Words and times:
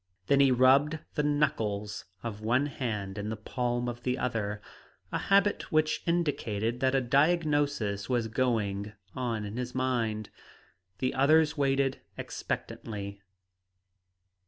Then 0.25 0.39
he 0.39 0.51
rubbed 0.51 0.97
the 1.13 1.21
knuckles 1.21 2.05
of 2.23 2.41
one 2.41 2.65
hand 2.65 3.19
in 3.19 3.29
the 3.29 3.35
palm 3.37 3.87
of 3.87 4.01
the 4.01 4.17
other 4.17 4.59
a 5.11 5.19
habit 5.19 5.71
which 5.71 6.01
indicated 6.07 6.79
that 6.79 6.95
a 6.95 7.01
diagnosis 7.01 8.09
was 8.09 8.27
going 8.27 8.93
on 9.13 9.45
in 9.45 9.57
his 9.57 9.75
mind. 9.75 10.31
The 10.97 11.13
others 11.13 11.55
waited 11.55 12.01
expectantly. 12.17 13.21